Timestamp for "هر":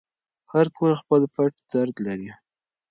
0.53-0.65